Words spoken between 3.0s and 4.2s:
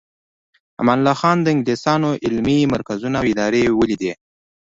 او ادارې ولیدې.